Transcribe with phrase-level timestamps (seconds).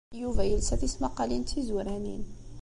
[0.21, 2.23] Yuba yelsa tismaqqalin d tizuranin.